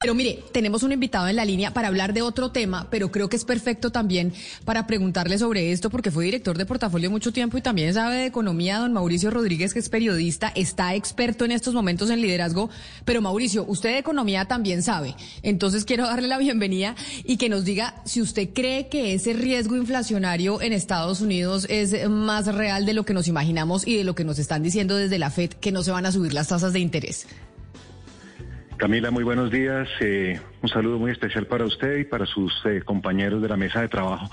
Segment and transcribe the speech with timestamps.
[0.00, 3.28] Pero mire, tenemos un invitado en la línea para hablar de otro tema, pero creo
[3.28, 4.32] que es perfecto también
[4.64, 8.26] para preguntarle sobre esto, porque fue director de portafolio mucho tiempo y también sabe de
[8.26, 12.70] economía, don Mauricio Rodríguez, que es periodista, está experto en estos momentos en liderazgo.
[13.04, 15.16] Pero Mauricio, usted de economía también sabe.
[15.42, 16.94] Entonces quiero darle la bienvenida
[17.24, 22.08] y que nos diga si usted cree que ese riesgo inflacionario en Estados Unidos es
[22.08, 25.18] más real de lo que nos imaginamos y de lo que nos están diciendo desde
[25.18, 27.26] la FED, que no se van a subir las tasas de interés.
[28.78, 29.88] Camila, muy buenos días.
[29.98, 33.80] Eh, un saludo muy especial para usted y para sus eh, compañeros de la mesa
[33.80, 34.30] de trabajo.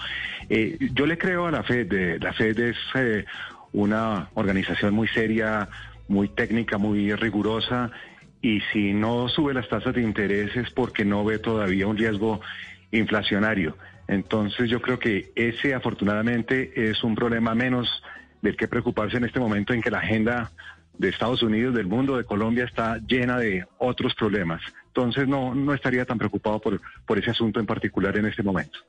[0.49, 2.21] Eh, yo le creo a la FED.
[2.21, 3.25] la FED es eh,
[3.73, 5.67] una organización muy seria,
[6.07, 7.89] muy técnica, muy rigurosa.
[8.39, 12.39] Y si no sube las tasas de interés es porque no ve todavía un riesgo
[12.91, 13.75] inflacionario.
[14.07, 17.89] Entonces yo creo que ese afortunadamente es un problema menos
[18.43, 20.51] del que preocuparse en este momento en que la agenda
[20.97, 24.61] de Estados Unidos, del mundo, de Colombia, está llena de otros problemas.
[24.87, 28.79] Entonces no, no estaría tan preocupado por, por ese asunto en particular en este momento.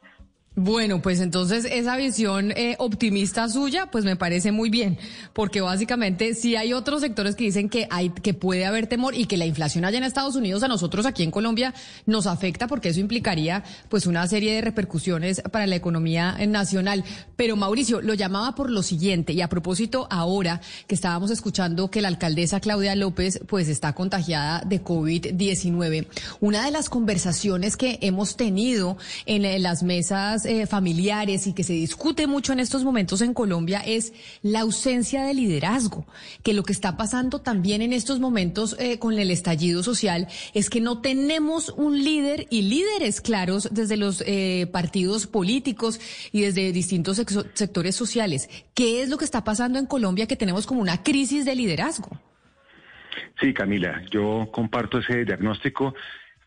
[0.58, 4.96] Bueno, pues entonces esa visión eh, optimista suya, pues me parece muy bien,
[5.34, 9.27] porque básicamente si hay otros sectores que dicen que hay, que puede haber temor y
[9.27, 11.74] que la inflación allá en Estados Unidos a nosotros aquí en Colombia
[12.06, 17.04] nos afecta, porque eso implicaría pues una serie de repercusiones para la economía nacional.
[17.36, 22.00] Pero Mauricio lo llamaba por lo siguiente y a propósito ahora que estábamos escuchando que
[22.00, 26.06] la alcaldesa Claudia López pues está contagiada de COVID-19,
[26.40, 28.96] una de las conversaciones que hemos tenido
[29.27, 33.34] en, en las mesas eh, familiares y que se discute mucho en estos momentos en
[33.34, 36.07] Colombia es la ausencia de liderazgo,
[36.42, 40.70] que lo que está pasando también en estos momentos eh, con el estallido social es
[40.70, 46.01] que no tenemos un líder y líderes claros desde los eh, partidos políticos
[46.33, 48.48] y desde distintos sectores sociales.
[48.74, 52.18] ¿Qué es lo que está pasando en Colombia que tenemos como una crisis de liderazgo?
[53.40, 55.95] Sí, Camila, yo comparto ese diagnóstico.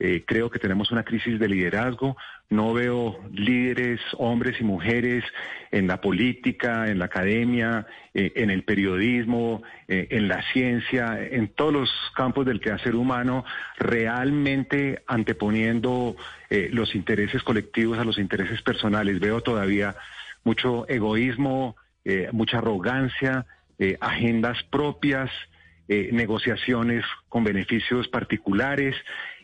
[0.02, 2.16] Eh, creo que tenemos una crisis de liderazgo.
[2.50, 5.26] No veo líderes, hombres y mujeres
[5.72, 11.50] en la política, en la academia, eh, en el periodismo, eh, en la ciencia, en
[11.50, 13.44] todos los campos del quehacer humano,
[13.78, 16.16] realmente anteponiendo
[16.72, 19.20] los intereses colectivos a los intereses personales.
[19.20, 19.96] Veo todavía
[20.44, 21.76] mucho egoísmo,
[22.32, 23.46] mucha arrogancia,
[24.00, 25.30] agendas propias.
[25.88, 28.96] negociaciones con beneficios particulares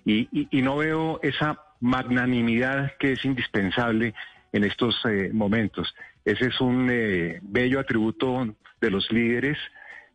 [0.05, 4.13] y, no veo esa magnanimidad que es indispensable
[4.53, 5.93] en estos eh, momentos.
[6.23, 9.57] Ese es un eh, bello atributo de los líderes,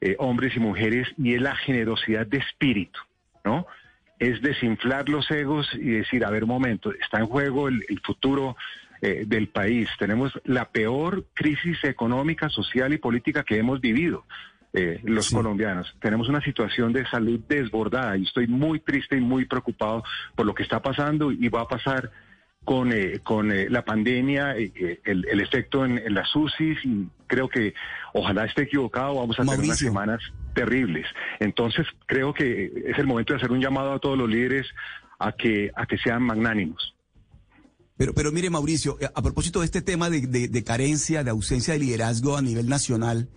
[0.01, 3.01] eh, hombres y mujeres, y es la generosidad de espíritu,
[3.45, 3.67] ¿no?
[4.19, 8.57] Es desinflar los egos y decir, a ver, momento, está en juego el, el futuro
[9.01, 9.89] del país.
[9.99, 14.27] Tenemos la peor crisis económica, social y política que hemos vivido.
[14.73, 15.93] Eh, los colombianos.
[16.01, 20.05] Tenemos una situación de salud desbordada y estoy muy triste y muy preocupado
[20.37, 22.13] por lo que está pasando y va a pasar
[22.65, 27.75] con, eh, con eh, la pandemia, el, el, efecto en, las UCIs y creo que
[28.15, 30.21] ojalá esté equivocado, vamos a tener unas semanas
[30.55, 31.05] terribles.
[31.41, 34.69] Entonces creo que es el momento de hacer un llamado a todos los líderes
[35.19, 36.95] a que, a que sean magnánimos.
[37.97, 41.75] Pero, pero mire, Mauricio, a propósito de este tema de, de, de carencia, de ausencia
[41.75, 43.29] de liderazgo a nivel nacional,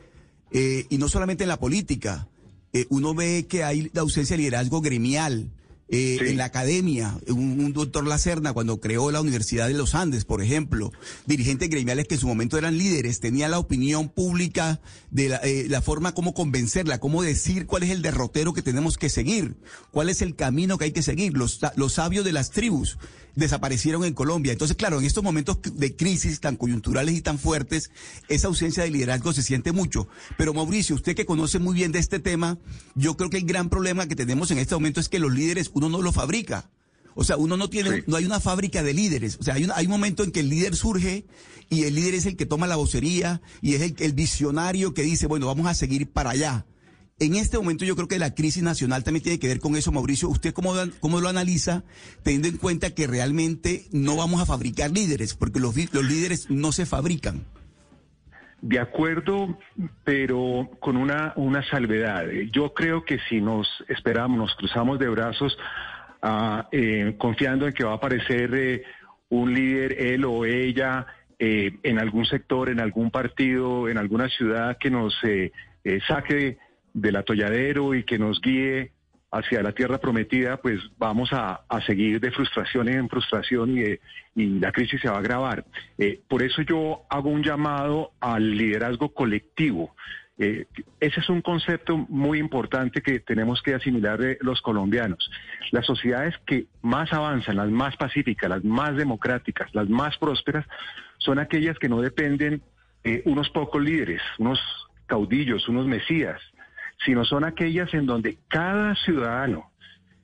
[0.53, 2.27] eh, y no solamente en la política.
[2.71, 5.49] Eh, uno ve que hay la ausencia de liderazgo gremial.
[5.89, 10.41] Eh, en la academia, un, doctor Lacerna, cuando creó la Universidad de los Andes, por
[10.41, 10.91] ejemplo,
[11.25, 14.79] dirigentes gremiales que en su momento eran líderes, tenía la opinión pública
[15.11, 19.09] de la, la, forma como convencerla, cómo decir cuál es el derrotero que tenemos que
[19.09, 19.55] seguir,
[19.91, 22.97] cuál es el camino que hay que seguir, los, los sabios de las tribus
[23.35, 24.51] desaparecieron en Colombia.
[24.51, 27.91] Entonces, claro, en estos momentos de crisis tan coyunturales y tan fuertes,
[28.27, 30.07] esa ausencia de liderazgo se siente mucho.
[30.37, 32.57] Pero Mauricio, usted que conoce muy bien de este tema,
[32.95, 35.69] yo creo que el gran problema que tenemos en este momento es que los líderes
[35.85, 36.69] uno no los fabrica.
[37.15, 39.37] O sea, uno no tiene, no hay una fábrica de líderes.
[39.39, 41.25] O sea, hay un, hay un momento en que el líder surge
[41.69, 45.03] y el líder es el que toma la vocería y es el, el visionario que
[45.03, 46.65] dice, bueno, vamos a seguir para allá.
[47.19, 49.91] En este momento yo creo que la crisis nacional también tiene que ver con eso,
[49.91, 50.29] Mauricio.
[50.29, 51.83] ¿Usted cómo, cómo lo analiza
[52.23, 56.71] teniendo en cuenta que realmente no vamos a fabricar líderes, porque los, los líderes no
[56.71, 57.45] se fabrican?
[58.65, 59.59] De acuerdo,
[60.05, 62.29] pero con una, una salvedad.
[62.53, 65.57] Yo creo que si nos esperamos, nos cruzamos de brazos
[66.21, 68.83] ah, eh, confiando en que va a aparecer eh,
[69.27, 71.05] un líder, él o ella,
[71.39, 75.13] eh, en algún sector, en algún partido, en alguna ciudad que nos
[76.07, 76.57] saque
[76.93, 78.93] del atolladero y que nos guíe
[79.33, 83.99] hacia la tierra prometida, pues vamos a, seguir de frustración en frustración y,
[84.35, 85.65] y, la crisis se va a agravar.
[86.27, 89.95] por eso yo hago un llamado al liderazgo colectivo.
[90.37, 90.65] Eh,
[90.99, 95.29] ese es un concepto muy importante que tenemos que asimilar de los colombianos.
[95.71, 100.65] Las sociedades que más avanzan, las más pacíficas, las más democráticas, las más prósperas,
[101.17, 102.61] son aquellas que no dependen
[103.03, 104.59] de unos pocos líderes, unos
[105.05, 106.41] caudillos, unos mesías,
[107.05, 109.71] sino son aquellas en donde cada ciudadano,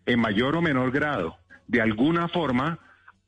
[0.05, 1.37] en mayor o menor grado,
[1.67, 2.79] de alguna forma,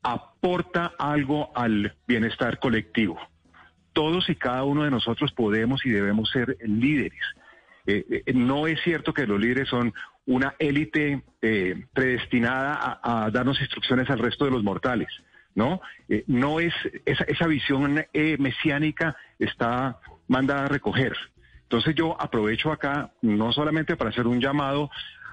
[0.02, 3.18] aporta algo al bienestar colectivo
[3.92, 7.22] todos y cada uno de nosotros podemos y debemos ser líderes.
[7.86, 9.92] Eh, eh, no es cierto que los líderes son
[10.26, 15.08] una élite eh, predestinada a, darnos instrucciones al resto de los mortales,
[15.54, 15.80] ¿no?
[16.28, 16.72] no es,
[17.04, 18.04] esa, esa visión
[18.38, 21.16] mesiánica está mandada a recoger.
[21.72, 24.90] Entonces yo aprovecho acá no solamente para hacer un llamado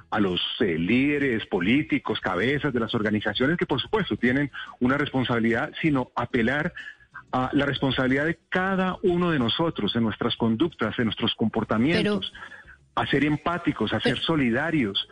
[0.09, 4.50] a los líderes políticos, cabezas de las organizaciones que por supuesto tienen
[4.80, 6.74] una responsabilidad, sino apelar
[7.33, 12.31] a la responsabilidad de cada uno de nosotros, en nuestras conductas, en nuestros comportamientos,
[12.95, 15.09] a ser empáticos, a ser solidarios,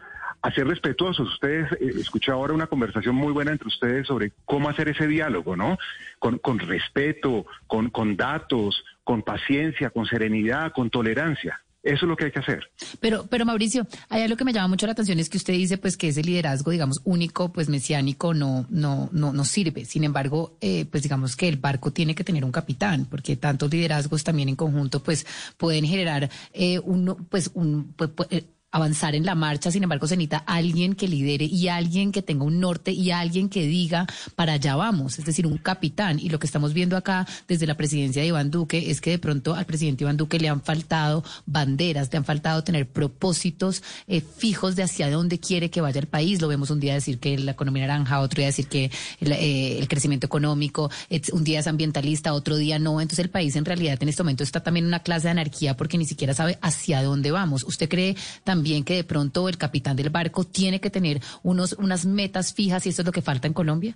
[0.48, 1.28] a ser respetuosos.
[1.34, 5.58] Ustedes, eh, escuché ahora una conversación muy buena entre ustedes sobre cómo hacer ese diálogo,
[5.58, 5.78] ¿no?
[6.20, 11.62] Con, con respeto, con, con datos, con paciencia, con serenidad, con tolerancia.
[11.84, 12.70] Eso es lo que hay que hacer.
[13.00, 15.78] Pero, pero Mauricio, hay algo que me llama mucho la atención es que usted dice
[15.78, 19.84] pues que ese liderazgo, digamos, único, pues mesiánico, no, no, no, no sirve.
[19.84, 23.72] Sin embargo, eh, pues digamos que el barco tiene que tener un capitán, porque tantos
[23.72, 25.26] liderazgos también en conjunto, pues
[25.58, 28.12] pueden generar eh, uno, pues un, pues,
[28.72, 32.44] avanzar en la marcha, sin embargo se necesita alguien que lidere y alguien que tenga
[32.44, 34.06] un norte y alguien que diga
[34.36, 36.20] para allá vamos, es decir, un capitán.
[36.20, 39.20] Y lo que estamos viendo acá desde la presidencia de Iván Duque es que de
[39.20, 44.22] pronto al presidente Iván Duque le han faltado banderas, le han faltado tener propósitos eh,
[44.22, 46.42] fijos de hacia dónde quiere que vaya el país.
[46.42, 48.92] Lo vemos un día decir que la economía naranja, otro día decir que
[49.22, 50.92] el, eh, el crecimiento económico,
[51.32, 53.00] un día es ambientalista, otro día no.
[53.00, 55.78] Entonces el país en realidad en este momento está también en una clase de anarquía
[55.78, 57.64] porque ni siquiera sabe hacia dónde vamos.
[57.64, 61.72] ¿Usted cree también también que de pronto el capitán del barco tiene que tener unos,
[61.80, 63.96] unas metas fijas y eso es lo que falta en Colombia?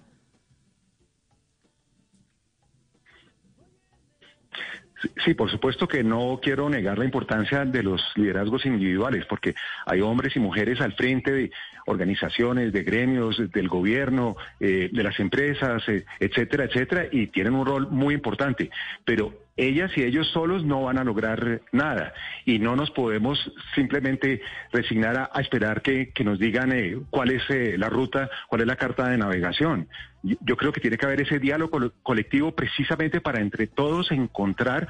[5.25, 9.55] Sí, por supuesto que no quiero negar la importancia de los liderazgos individuales, porque
[9.85, 11.51] hay hombres y mujeres al frente de
[11.87, 17.65] organizaciones, de gremios, del gobierno, eh, de las empresas, eh, etcétera, etcétera, y tienen un
[17.65, 18.69] rol muy importante.
[19.03, 22.13] Pero ellas y ellos solos no van a lograr nada
[22.45, 27.75] y no nos podemos simplemente resignar a, esperar que, nos digan eh, cuál es eh,
[27.77, 29.87] la ruta, cuál es la carta de navegación.
[30.23, 34.87] Yo, creo que tiene que haber ese diálogo colectivo precisamente para entre todos encontrar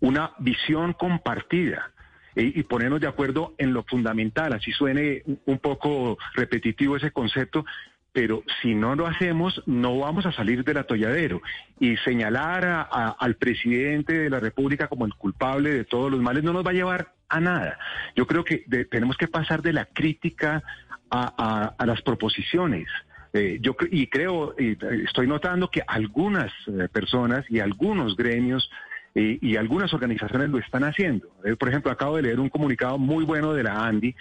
[0.00, 1.92] una visión compartida
[2.34, 7.64] eh, y ponernos de acuerdo en lo fundamental, así suene un poco repetitivo ese concepto,
[8.12, 11.40] pero si no lo hacemos, no vamos a salir del atolladero.
[11.80, 16.52] Y señalar al presidente de la República como el culpable de todos los males no
[16.52, 17.78] nos va a llevar a nada.
[18.14, 20.62] Yo creo que tenemos que pasar de la crítica
[21.10, 22.88] a, las proposiciones.
[23.32, 28.70] Eh, yo y creo, y estoy notando que algunas eh, personas y algunos gremios
[29.14, 31.28] eh, y algunas organizaciones lo están haciendo.
[31.58, 34.14] por ejemplo, acabo de leer un comunicado muy bueno de la ANDI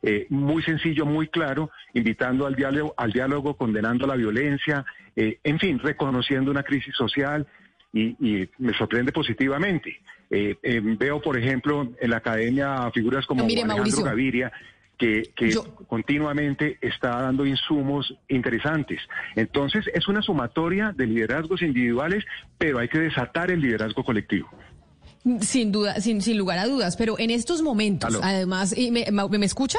[0.00, 4.84] eh, muy sencillo, muy claro, invitando al diálogo, al diálogo condenando la violencia,
[5.16, 7.46] eh, en fin, reconociendo una crisis social
[7.92, 10.00] y, me sorprende positivamente.
[10.30, 10.56] Eh,
[10.98, 14.52] veo, por ejemplo, en la academia figuras como Alejandro Gaviria,
[14.98, 15.30] que,
[15.86, 19.00] continuamente está dando insumos interesantes.
[19.36, 22.24] Entonces, es una sumatoria de liderazgos individuales,
[22.58, 24.50] pero hay que desatar el liderazgo colectivo.
[25.40, 29.46] Sin duda, sin, sin lugar a dudas, pero en estos momentos, además, y me, me,
[29.46, 29.78] escucha?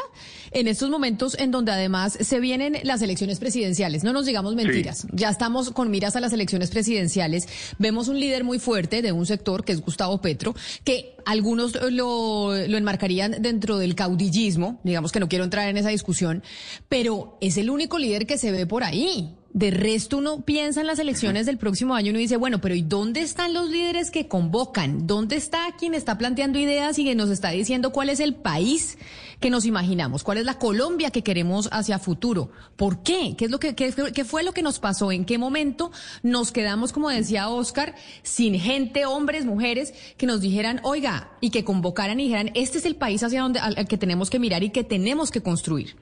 [0.52, 5.08] En estos momentos en donde además se vienen las elecciones presidenciales, no nos digamos mentiras,
[5.12, 9.26] ya estamos con miras a las elecciones presidenciales, vemos un líder muy fuerte de un
[9.26, 15.20] sector que es Gustavo Petro, que algunos lo, lo enmarcarían dentro del caudillismo, digamos que
[15.20, 16.44] no quiero entrar en esa discusión,
[16.90, 19.39] pero es el único líder que se ve por ahí.
[19.52, 22.84] De resto, uno piensa en las elecciones del próximo año uno dice, bueno, pero ¿y
[22.84, 25.08] dónde están los líderes que convocan?
[25.08, 29.00] ¿Dónde está quien está planteando ideas y que nos está diciendo cuál es el país
[29.40, 30.24] que nos imaginamos?
[30.24, 32.52] ¿Cuál es la Colombia que queremos hacia futuro?
[32.76, 33.34] ¿Por qué?
[33.36, 35.12] ¿Qué es lo que qué, qué fue lo que nos pasó?
[35.12, 35.92] ¿En qué momento
[36.22, 41.64] nos quedamos, como decía Oscar, sin gente, hombres, mujeres, que nos dijeran, oiga, y que
[41.64, 44.70] convocaran y dijeran, este es el país hacia donde al que tenemos que mirar y
[44.70, 45.96] que tenemos que construir?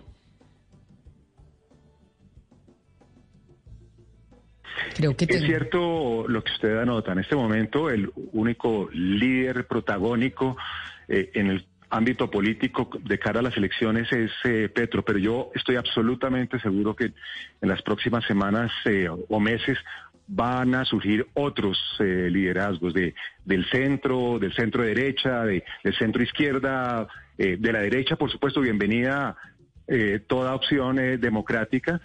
[4.98, 7.12] Creo que es cierto lo que usted anota.
[7.12, 10.58] En este momento, el único líder protagónico
[11.08, 15.52] eh, en el ámbito político de cara a las elecciones es eh, Petro, pero yo
[15.54, 17.14] estoy absolutamente seguro que
[17.62, 19.78] en las próximas semanas eh, o meses
[20.26, 23.14] van a surgir otros liderazgos de,
[23.46, 29.38] del centro, del centro derecha, de, del centro izquierda, de la derecha, por supuesto, bienvenida
[30.28, 32.02] toda opción democrática,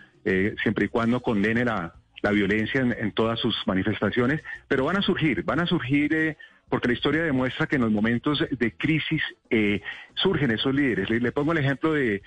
[0.63, 1.93] siempre y cuando condene la,
[2.23, 6.37] la violencia en, todas sus manifestaciones, pero van a surgir, van a surgir eh,
[6.69, 9.83] porque la historia demuestra que en los momentos de crisis eh,
[10.15, 11.11] surgen esos líderes.
[11.11, 12.23] Le, pongo el ejemplo de,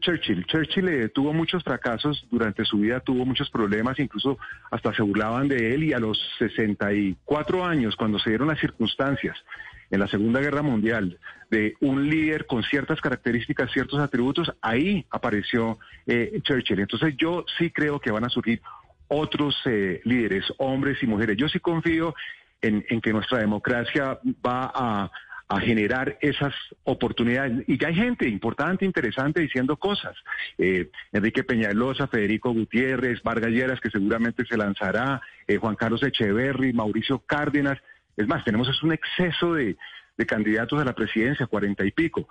[0.00, 0.46] Churchill.
[0.46, 4.38] Churchill eh, tuvo muchos fracasos durante su vida, tuvo muchos problemas, incluso
[4.70, 9.36] hasta se burlaban de él y a los 64 años, cuando se dieron las circunstancias
[9.90, 11.18] en la Segunda Guerra Mundial
[11.50, 15.78] de un líder con ciertas características, ciertos atributos, ahí apareció
[16.42, 16.80] Churchill.
[16.80, 18.62] Entonces yo sí creo que van a surgir
[19.12, 21.36] otros eh, líderes, hombres y mujeres.
[21.36, 22.14] Yo sí confío
[22.62, 25.10] en, que nuestra democracia va a,
[25.60, 26.54] generar esas
[26.84, 27.64] oportunidades.
[27.68, 30.16] Y ya hay gente importante, interesante diciendo cosas.
[30.56, 36.72] Eh, Enrique Peñalosa, Federico Gutiérrez, Vargas Lleras, que seguramente se lanzará, eh, Juan Carlos Echeverry,
[36.72, 37.78] Mauricio Cárdenas.
[38.16, 39.76] Es más, tenemos un exceso de,
[40.16, 42.28] de candidatos a la presidencia, cuarenta y pico.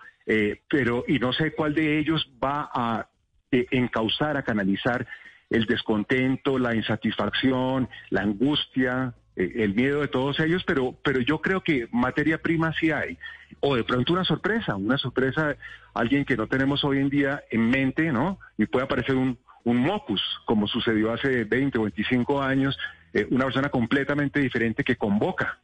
[0.68, 3.08] pero, y no sé cuál de ellos va a
[3.52, 5.06] encauzar, a canalizar
[5.52, 11.42] el descontento, la insatisfacción, la angustia, eh, el miedo de todos ellos, pero, pero yo
[11.42, 13.18] creo que materia prima sí hay.
[13.60, 15.58] O de pronto una sorpresa, una sorpresa,
[15.94, 18.40] alguien que no tenemos hoy en día en mente, ¿no?
[18.58, 22.78] Y puede aparecer un, un mocus, como sucedió hace 20 o 25 años,
[23.14, 25.60] eh, una persona completamente diferente que convoca.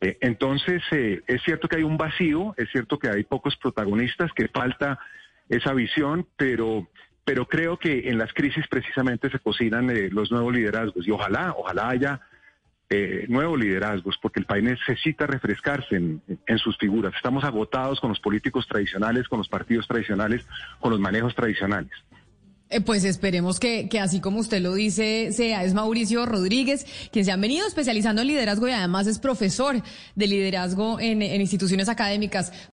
[0.00, 4.48] Eh, entonces, es cierto que hay un vacío, es cierto que hay pocos protagonistas, que
[4.48, 4.98] falta
[5.48, 6.88] esa visión, pero
[7.30, 11.54] pero creo que en las crisis precisamente se cocinan eh, los nuevos liderazgos y ojalá,
[11.56, 12.20] ojalá haya
[12.88, 17.14] eh, nuevos liderazgos, porque el país necesita refrescarse en, sus figuras.
[17.14, 20.44] Estamos agotados con los políticos tradicionales, con los partidos tradicionales,
[20.80, 21.92] con los manejos tradicionales.
[22.68, 25.62] Eh, pues esperemos que, que, así como usted lo dice, sea.
[25.62, 29.80] Es Mauricio Rodríguez, quien se ha venido especializando en liderazgo y además es profesor
[30.16, 32.52] de liderazgo en instituciones académicas.